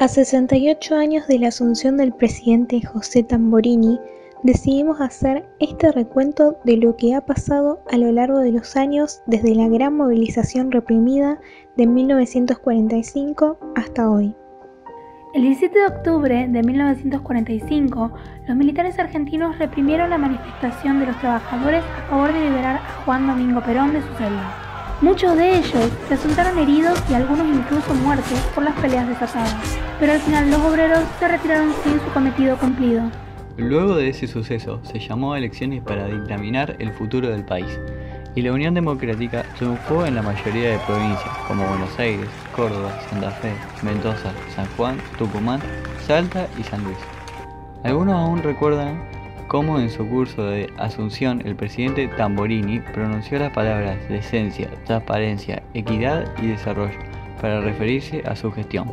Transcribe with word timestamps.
A 0.00 0.06
68 0.06 0.94
años 0.94 1.26
de 1.26 1.40
la 1.40 1.48
asunción 1.48 1.96
del 1.96 2.12
presidente 2.12 2.80
José 2.80 3.24
Tamborini, 3.24 3.98
decidimos 4.44 5.00
hacer 5.00 5.44
este 5.58 5.90
recuento 5.90 6.56
de 6.62 6.76
lo 6.76 6.94
que 6.94 7.16
ha 7.16 7.26
pasado 7.26 7.82
a 7.90 7.98
lo 7.98 8.12
largo 8.12 8.38
de 8.38 8.52
los 8.52 8.76
años 8.76 9.22
desde 9.26 9.56
la 9.56 9.66
gran 9.66 9.96
movilización 9.96 10.70
reprimida 10.70 11.40
de 11.76 11.88
1945 11.88 13.58
hasta 13.74 14.08
hoy. 14.08 14.36
El 15.34 15.42
17 15.42 15.76
de 15.76 15.86
octubre 15.86 16.46
de 16.48 16.62
1945, 16.62 18.12
los 18.46 18.56
militares 18.56 19.00
argentinos 19.00 19.58
reprimieron 19.58 20.10
la 20.10 20.18
manifestación 20.18 21.00
de 21.00 21.06
los 21.06 21.18
trabajadores 21.18 21.82
a 21.82 22.08
favor 22.08 22.32
de 22.32 22.40
liberar 22.40 22.76
a 22.76 23.02
Juan 23.04 23.26
Domingo 23.26 23.60
Perón 23.62 23.92
de 23.92 24.02
su 24.02 24.14
celda. 24.14 24.67
Muchos 25.00 25.36
de 25.36 25.58
ellos 25.58 25.92
resultaron 26.10 26.58
heridos 26.58 27.00
y 27.08 27.14
algunos 27.14 27.46
incluso 27.46 27.94
muertos 27.94 28.36
por 28.52 28.64
las 28.64 28.74
peleas 28.80 29.06
desatadas, 29.06 29.78
pero 30.00 30.12
al 30.12 30.18
final 30.18 30.50
los 30.50 30.60
obreros 30.60 31.04
se 31.20 31.28
retiraron 31.28 31.72
sin 31.84 32.00
su 32.00 32.12
cometido 32.12 32.56
cumplido. 32.56 33.04
Luego 33.56 33.94
de 33.94 34.08
ese 34.08 34.26
suceso, 34.26 34.80
se 34.82 34.98
llamó 34.98 35.34
a 35.34 35.38
elecciones 35.38 35.84
para 35.84 36.08
dictaminar 36.08 36.74
el 36.80 36.90
futuro 36.90 37.28
del 37.28 37.44
país, 37.44 37.78
y 38.34 38.42
la 38.42 38.52
Unión 38.52 38.74
Democrática 38.74 39.44
triunfó 39.56 40.04
en 40.04 40.16
la 40.16 40.22
mayoría 40.22 40.70
de 40.70 40.78
provincias, 40.78 41.38
como 41.46 41.64
Buenos 41.64 41.96
Aires, 41.96 42.28
Córdoba, 42.56 42.90
Santa 43.08 43.30
Fe, 43.30 43.52
Mendoza, 43.84 44.32
San 44.56 44.66
Juan, 44.76 44.98
Tucumán, 45.16 45.60
Salta 46.08 46.48
y 46.58 46.64
San 46.64 46.82
Luis. 46.82 46.98
Algunos 47.84 48.14
aún 48.14 48.42
recuerdan 48.42 49.00
cómo 49.48 49.80
en 49.80 49.90
su 49.90 50.06
curso 50.06 50.44
de 50.44 50.70
asunción 50.76 51.42
el 51.44 51.56
presidente 51.56 52.08
Tamborini 52.16 52.80
pronunció 52.80 53.38
las 53.38 53.52
palabras 53.52 53.96
decencia, 54.08 54.68
transparencia, 54.84 55.62
equidad 55.74 56.26
y 56.40 56.48
desarrollo 56.48 56.98
para 57.40 57.60
referirse 57.62 58.22
a 58.26 58.36
su 58.36 58.52
gestión. 58.52 58.92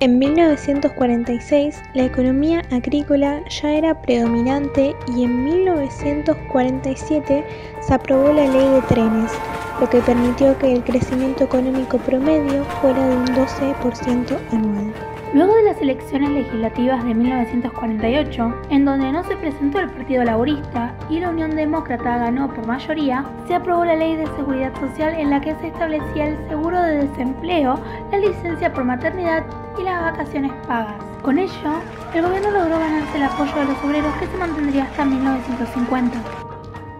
En 0.00 0.18
1946 0.18 1.80
la 1.94 2.04
economía 2.04 2.62
agrícola 2.70 3.40
ya 3.48 3.70
era 3.70 4.02
predominante 4.02 4.94
y 5.16 5.24
en 5.24 5.44
1947 5.44 7.44
se 7.80 7.94
aprobó 7.94 8.30
la 8.32 8.46
ley 8.46 8.68
de 8.68 8.82
trenes, 8.88 9.32
lo 9.80 9.88
que 9.88 10.00
permitió 10.00 10.58
que 10.58 10.72
el 10.72 10.84
crecimiento 10.84 11.44
económico 11.44 11.96
promedio 11.98 12.64
fuera 12.82 13.06
de 13.06 13.16
un 13.16 13.26
12% 13.26 14.36
anual. 14.52 15.15
Luego 15.36 15.54
de 15.54 15.64
las 15.64 15.82
elecciones 15.82 16.30
legislativas 16.30 17.04
de 17.04 17.12
1948, 17.12 18.54
en 18.70 18.86
donde 18.86 19.12
no 19.12 19.22
se 19.22 19.36
presentó 19.36 19.80
el 19.80 19.90
Partido 19.90 20.24
Laborista 20.24 20.96
y 21.10 21.20
la 21.20 21.28
Unión 21.28 21.54
Demócrata 21.54 22.16
ganó 22.16 22.48
por 22.48 22.66
mayoría, 22.66 23.22
se 23.46 23.54
aprobó 23.54 23.84
la 23.84 23.96
Ley 23.96 24.16
de 24.16 24.24
Seguridad 24.28 24.74
Social 24.80 25.12
en 25.12 25.28
la 25.28 25.42
que 25.42 25.54
se 25.56 25.66
establecía 25.66 26.28
el 26.28 26.48
seguro 26.48 26.80
de 26.80 27.06
desempleo, 27.06 27.78
la 28.10 28.16
licencia 28.16 28.72
por 28.72 28.84
maternidad 28.84 29.44
y 29.78 29.82
las 29.82 30.10
vacaciones 30.10 30.52
pagas. 30.66 31.04
Con 31.20 31.38
ello, 31.38 31.82
el 32.14 32.22
gobierno 32.22 32.50
logró 32.52 32.78
ganarse 32.78 33.18
el 33.18 33.24
apoyo 33.24 33.54
de 33.56 33.64
los 33.66 33.84
obreros 33.84 34.14
que 34.14 34.26
se 34.28 34.36
mantendría 34.38 34.84
hasta 34.84 35.04
1950. 35.04 36.18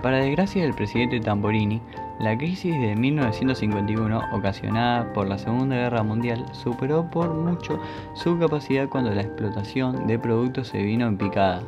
Para 0.00 0.16
desgracia 0.16 0.62
del 0.62 0.72
presidente 0.72 1.20
Tamborini, 1.20 1.82
la 2.22 2.38
crisis 2.38 2.80
de 2.80 2.94
1951, 2.94 4.22
ocasionada 4.32 5.12
por 5.12 5.28
la 5.28 5.38
Segunda 5.38 5.74
Guerra 5.74 6.04
Mundial, 6.04 6.46
superó 6.52 7.10
por 7.10 7.34
mucho 7.34 7.80
su 8.14 8.38
capacidad 8.38 8.88
cuando 8.88 9.12
la 9.12 9.22
explotación 9.22 10.06
de 10.06 10.20
productos 10.20 10.68
se 10.68 10.82
vino 10.82 11.08
en 11.08 11.18
picada. 11.18 11.60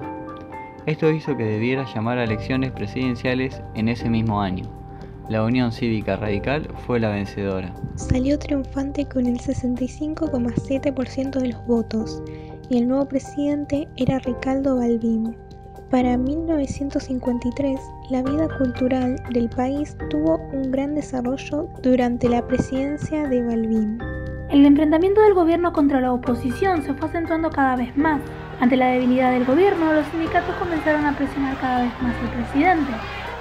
Esto 0.87 1.11
hizo 1.11 1.37
que 1.37 1.43
debiera 1.43 1.85
llamar 1.93 2.19
a 2.19 2.25
elecciones 2.25 2.71
presidenciales 2.71 3.61
en 3.75 3.89
ese 3.89 4.09
mismo 4.09 4.41
año. 4.41 4.65
La 5.29 5.43
Unión 5.43 5.73
Cívica 5.73 6.17
Radical 6.17 6.69
fue 6.87 7.01
la 7.01 7.09
vencedora. 7.09 7.75
Salió 7.97 8.39
triunfante 8.39 9.07
con 9.07 9.27
el 9.27 9.39
65,7% 9.39 11.41
de 11.41 11.49
los 11.49 11.67
votos 11.67 12.23
y 12.69 12.79
el 12.79 12.87
nuevo 12.87 13.09
presidente 13.09 13.89
era 13.97 14.21
Ricardo 14.21 14.77
Balbín. 14.77 15.35
Para 15.95 16.17
1953, 16.17 17.81
la 18.11 18.21
vida 18.23 18.49
cultural 18.59 19.15
del 19.31 19.49
país 19.49 19.97
tuvo 20.11 20.39
un 20.53 20.73
gran 20.73 20.97
desarrollo 20.97 21.69
durante 21.85 22.29
la 22.29 22.45
presidencia 22.45 23.29
de 23.29 23.41
Balbín. 23.47 24.01
El 24.51 24.67
enfrentamiento 24.67 25.21
del 25.21 25.35
gobierno 25.35 25.73
contra 25.73 26.01
la 26.01 26.13
oposición 26.13 26.83
se 26.83 26.95
fue 26.95 27.07
acentuando 27.07 27.49
cada 27.49 27.77
vez 27.77 27.97
más. 27.97 28.21
Ante 28.59 28.77
la 28.77 28.87
debilidad 28.87 29.31
del 29.31 29.45
gobierno, 29.45 29.93
los 29.93 30.05
sindicatos 30.07 30.57
comenzaron 30.57 31.07
a 31.07 31.17
presionar 31.17 31.57
cada 31.61 31.85
vez 31.85 31.93
más 32.03 32.17
al 32.17 32.43
presidente, 32.43 32.91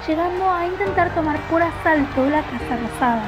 llegando 0.06 0.48
a 0.48 0.64
intentar 0.64 1.12
tomar 1.12 1.40
por 1.50 1.60
asalto 1.60 2.30
la 2.30 2.42
Casa 2.42 2.76
Rosada. 2.80 3.24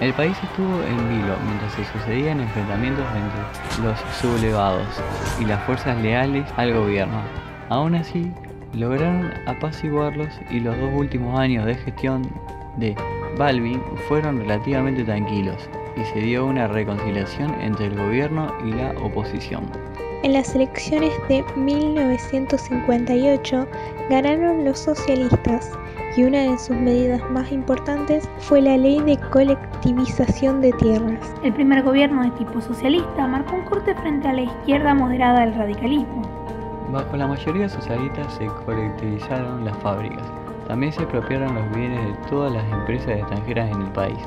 El 0.00 0.12
país 0.14 0.36
estuvo 0.42 0.82
en 0.82 1.08
vilo 1.08 1.36
mientras 1.46 1.72
se 1.74 1.84
sucedían 1.84 2.40
enfrentamientos 2.40 3.04
entre 3.14 3.86
los 3.86 4.00
sublevados 4.20 4.88
y 5.40 5.44
las 5.44 5.62
fuerzas 5.66 5.96
leales 6.02 6.44
al 6.56 6.74
gobierno. 6.74 7.22
Aún 7.68 7.96
así, 7.96 8.32
lograron 8.74 9.32
apaciguarlos 9.46 10.28
y 10.50 10.60
los 10.60 10.78
dos 10.78 10.90
últimos 10.94 11.38
años 11.38 11.66
de 11.66 11.74
gestión 11.74 12.22
de 12.76 12.94
Balvin 13.38 13.82
fueron 14.08 14.38
relativamente 14.38 15.04
tranquilos 15.04 15.68
y 15.96 16.04
se 16.04 16.20
dio 16.20 16.46
una 16.46 16.68
reconciliación 16.68 17.54
entre 17.60 17.86
el 17.86 17.96
gobierno 17.96 18.52
y 18.64 18.72
la 18.72 18.92
oposición. 19.02 19.64
En 20.22 20.32
las 20.32 20.54
elecciones 20.54 21.12
de 21.28 21.44
1958 21.56 23.68
ganaron 24.10 24.64
los 24.64 24.78
socialistas 24.78 25.72
y 26.16 26.22
una 26.24 26.50
de 26.50 26.58
sus 26.58 26.76
medidas 26.76 27.20
más 27.30 27.52
importantes 27.52 28.28
fue 28.38 28.62
la 28.62 28.76
ley 28.76 29.00
de 29.00 29.18
colectivización 29.30 30.60
de 30.62 30.72
tierras. 30.72 31.20
El 31.44 31.52
primer 31.52 31.82
gobierno 31.82 32.24
de 32.24 32.30
tipo 32.32 32.60
socialista 32.60 33.26
marcó 33.26 33.56
un 33.56 33.64
corte 33.66 33.94
frente 33.94 34.26
a 34.26 34.32
la 34.32 34.42
izquierda 34.42 34.94
moderada 34.94 35.40
del 35.40 35.54
radicalismo. 35.54 36.45
Bajo 36.92 37.16
la 37.16 37.26
mayoría 37.26 37.68
socialista 37.68 38.28
se 38.30 38.46
colectivizaron 38.64 39.64
las 39.64 39.76
fábricas. 39.78 40.22
También 40.68 40.92
se 40.92 41.02
apropiaron 41.02 41.54
los 41.54 41.76
bienes 41.76 42.04
de 42.06 42.28
todas 42.28 42.52
las 42.52 42.64
empresas 42.72 43.18
extranjeras 43.18 43.70
en 43.74 43.82
el 43.82 43.92
país. 43.92 44.18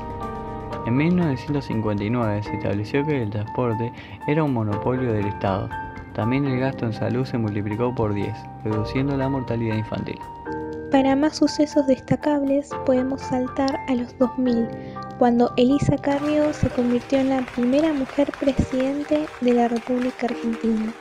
En 0.86 0.96
1959 0.96 2.42
se 2.42 2.54
estableció 2.54 3.04
que 3.04 3.22
el 3.22 3.30
transporte 3.30 3.92
era 4.26 4.44
un 4.44 4.52
monopolio 4.52 5.12
del 5.12 5.26
Estado. 5.26 5.68
También 6.14 6.46
el 6.46 6.60
gasto 6.60 6.86
en 6.86 6.92
salud 6.92 7.24
se 7.24 7.38
multiplicó 7.38 7.94
por 7.94 8.12
10, 8.12 8.34
reduciendo 8.64 9.16
la 9.16 9.28
mortalidad 9.28 9.76
infantil. 9.76 10.18
Para 10.90 11.14
más 11.14 11.36
sucesos 11.36 11.86
destacables 11.86 12.70
podemos 12.84 13.20
saltar 13.20 13.78
a 13.88 13.94
los 13.94 14.18
2000, 14.18 14.68
cuando 15.18 15.52
Elisa 15.56 15.96
Carrió 15.96 16.52
se 16.52 16.68
convirtió 16.68 17.18
en 17.20 17.28
la 17.28 17.42
primera 17.54 17.92
mujer 17.92 18.32
presidente 18.40 19.26
de 19.40 19.54
la 19.54 19.68
República 19.68 20.26
Argentina. 20.26 20.92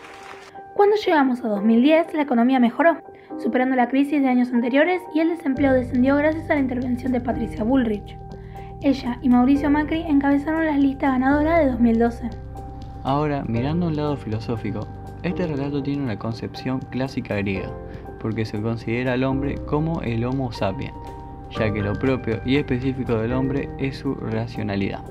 Cuando 0.79 0.95
llegamos 0.95 1.43
a 1.43 1.49
2010, 1.49 2.13
la 2.13 2.21
economía 2.21 2.57
mejoró, 2.57 2.95
superando 3.37 3.75
la 3.75 3.89
crisis 3.89 4.21
de 4.21 4.29
años 4.29 4.53
anteriores 4.53 5.01
y 5.13 5.19
el 5.19 5.27
desempleo 5.27 5.73
descendió 5.73 6.15
gracias 6.15 6.49
a 6.49 6.53
la 6.53 6.61
intervención 6.61 7.11
de 7.11 7.19
Patricia 7.19 7.65
Bullrich. 7.65 8.17
Ella 8.81 9.19
y 9.21 9.27
Mauricio 9.27 9.69
Macri 9.69 10.03
encabezaron 10.03 10.65
la 10.65 10.77
lista 10.77 11.11
ganadora 11.11 11.59
de 11.59 11.71
2012. 11.71 12.29
Ahora, 13.03 13.43
mirando 13.45 13.87
un 13.87 13.97
lado 13.97 14.15
filosófico, 14.15 14.87
este 15.21 15.47
relato 15.47 15.83
tiene 15.83 16.01
una 16.01 16.17
concepción 16.17 16.79
clásica 16.91 17.35
griega, 17.35 17.69
porque 18.21 18.45
se 18.45 18.61
considera 18.61 19.11
al 19.11 19.25
hombre 19.25 19.55
como 19.65 20.01
el 20.01 20.23
Homo 20.23 20.49
sapiens, 20.53 20.93
ya 21.59 21.73
que 21.73 21.81
lo 21.81 21.91
propio 21.99 22.39
y 22.45 22.55
específico 22.55 23.15
del 23.17 23.33
hombre 23.33 23.67
es 23.79 23.97
su 23.97 24.15
racionalidad. 24.15 25.03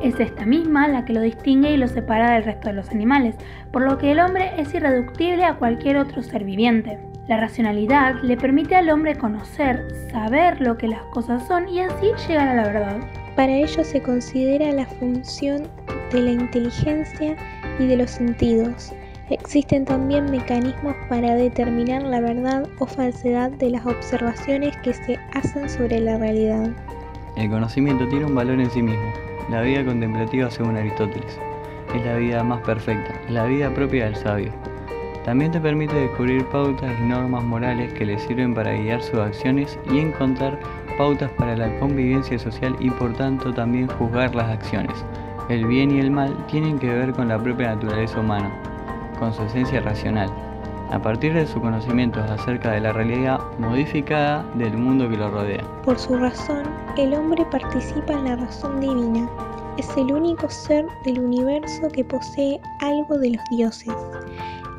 Es 0.00 0.18
esta 0.18 0.46
misma 0.46 0.88
la 0.88 1.04
que 1.04 1.12
lo 1.12 1.20
distingue 1.20 1.72
y 1.72 1.76
lo 1.76 1.88
separa 1.88 2.34
del 2.34 2.44
resto 2.44 2.68
de 2.68 2.74
los 2.74 2.90
animales, 2.90 3.34
por 3.70 3.82
lo 3.82 3.98
que 3.98 4.12
el 4.12 4.20
hombre 4.20 4.52
es 4.58 4.72
irreductible 4.74 5.44
a 5.44 5.54
cualquier 5.54 5.96
otro 5.96 6.22
ser 6.22 6.44
viviente. 6.44 6.98
La 7.28 7.36
racionalidad 7.36 8.16
le 8.22 8.36
permite 8.36 8.74
al 8.74 8.90
hombre 8.90 9.14
conocer, 9.14 9.86
saber 10.10 10.60
lo 10.60 10.76
que 10.76 10.88
las 10.88 11.02
cosas 11.12 11.46
son 11.46 11.68
y 11.68 11.80
así 11.80 12.10
llegar 12.28 12.48
a 12.48 12.54
la 12.54 12.64
verdad. 12.64 12.96
Para 13.36 13.52
ello 13.52 13.84
se 13.84 14.02
considera 14.02 14.72
la 14.72 14.86
función 14.86 15.68
de 16.12 16.20
la 16.20 16.30
inteligencia 16.32 17.36
y 17.78 17.86
de 17.86 17.96
los 17.96 18.10
sentidos. 18.10 18.92
Existen 19.30 19.84
también 19.84 20.30
mecanismos 20.30 20.94
para 21.08 21.34
determinar 21.34 22.02
la 22.02 22.20
verdad 22.20 22.68
o 22.78 22.86
falsedad 22.86 23.50
de 23.52 23.70
las 23.70 23.86
observaciones 23.86 24.76
que 24.78 24.92
se 24.92 25.18
hacen 25.32 25.70
sobre 25.70 26.00
la 26.00 26.18
realidad. 26.18 26.70
El 27.36 27.48
conocimiento 27.48 28.06
tiene 28.08 28.26
un 28.26 28.34
valor 28.34 28.60
en 28.60 28.70
sí 28.70 28.82
mismo. 28.82 29.31
La 29.50 29.60
vida 29.62 29.84
contemplativa, 29.84 30.50
según 30.50 30.76
Aristóteles, 30.76 31.38
es 31.94 32.04
la 32.04 32.16
vida 32.16 32.42
más 32.44 32.60
perfecta, 32.62 33.12
la 33.28 33.44
vida 33.44 33.74
propia 33.74 34.04
del 34.04 34.16
sabio. 34.16 34.52
También 35.24 35.52
te 35.52 35.60
permite 35.60 35.94
descubrir 35.94 36.44
pautas 36.46 36.90
y 36.98 37.02
normas 37.02 37.44
morales 37.44 37.92
que 37.94 38.06
le 38.06 38.18
sirven 38.18 38.54
para 38.54 38.72
guiar 38.72 39.02
sus 39.02 39.20
acciones 39.20 39.78
y 39.90 39.98
encontrar 39.98 40.58
pautas 40.96 41.30
para 41.32 41.56
la 41.56 41.78
convivencia 41.78 42.38
social 42.38 42.76
y 42.80 42.90
por 42.90 43.12
tanto 43.14 43.52
también 43.52 43.88
juzgar 43.88 44.34
las 44.34 44.50
acciones. 44.50 45.04
El 45.48 45.66
bien 45.66 45.90
y 45.90 46.00
el 46.00 46.10
mal 46.10 46.34
tienen 46.46 46.78
que 46.78 46.88
ver 46.88 47.12
con 47.12 47.28
la 47.28 47.38
propia 47.38 47.74
naturaleza 47.74 48.20
humana, 48.20 48.50
con 49.18 49.32
su 49.32 49.42
esencia 49.42 49.80
racional, 49.80 50.30
a 50.92 51.00
partir 51.00 51.32
de 51.32 51.46
su 51.46 51.60
conocimiento 51.60 52.20
acerca 52.20 52.72
de 52.72 52.80
la 52.80 52.92
realidad 52.92 53.40
modificada 53.58 54.44
del 54.54 54.76
mundo 54.76 55.08
que 55.08 55.16
lo 55.16 55.30
rodea. 55.30 55.64
Por 55.84 55.98
su 55.98 56.16
razón, 56.16 56.64
el 56.98 57.14
hombre 57.14 57.44
participa 57.50 58.12
en 58.12 58.24
la 58.24 58.36
razón 58.36 58.78
divina, 58.80 59.26
es 59.78 59.88
el 59.96 60.12
único 60.12 60.50
ser 60.50 60.84
del 61.06 61.18
universo 61.18 61.88
que 61.88 62.04
posee 62.04 62.60
algo 62.80 63.18
de 63.18 63.30
los 63.30 63.44
dioses. 63.50 63.94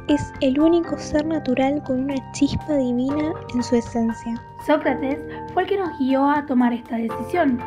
Es 0.07 0.31
el 0.41 0.59
único 0.59 0.97
ser 0.99 1.25
natural 1.25 1.81
con 1.83 2.03
una 2.03 2.31
chispa 2.33 2.75
divina 2.75 3.33
en 3.55 3.63
su 3.63 3.75
esencia. 3.75 4.39
Sócrates 4.67 5.19
fue 5.53 5.63
el 5.63 5.69
que 5.69 5.77
nos 5.77 5.97
guió 5.97 6.29
a 6.29 6.45
tomar 6.45 6.73
esta 6.73 6.97
decisión, 6.97 7.59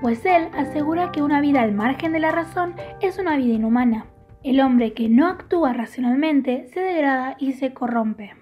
pues 0.00 0.24
él 0.24 0.48
asegura 0.56 1.10
que 1.10 1.22
una 1.22 1.40
vida 1.40 1.62
al 1.62 1.72
margen 1.72 2.12
de 2.12 2.20
la 2.20 2.30
razón 2.30 2.74
es 3.00 3.18
una 3.18 3.36
vida 3.36 3.54
inhumana. 3.54 4.04
El 4.44 4.60
hombre 4.60 4.92
que 4.92 5.08
no 5.08 5.28
actúa 5.28 5.72
racionalmente 5.72 6.66
se 6.74 6.80
degrada 6.80 7.36
y 7.38 7.52
se 7.52 7.72
corrompe. 7.72 8.41